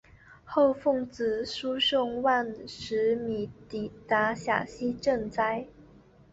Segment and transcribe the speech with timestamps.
[0.43, 5.67] 后奉旨输送万石米抵达陕西赈灾。